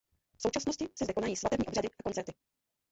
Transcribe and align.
V 0.37 0.41
současnosti 0.41 0.87
se 0.95 1.05
zde 1.05 1.13
konají 1.13 1.35
svatební 1.35 1.67
obřady 1.67 1.87
a 1.89 2.03
koncerty. 2.05 2.31